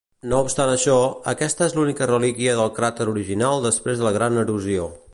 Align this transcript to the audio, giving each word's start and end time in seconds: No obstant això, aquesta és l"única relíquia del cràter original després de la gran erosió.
No 0.29 0.37
obstant 0.45 0.71
això, 0.75 0.95
aquesta 1.33 1.67
és 1.67 1.77
l"única 1.77 2.09
relíquia 2.13 2.57
del 2.61 2.73
cràter 2.81 3.09
original 3.15 3.63
després 3.71 4.01
de 4.03 4.09
la 4.09 4.17
gran 4.21 4.45
erosió. 4.47 4.95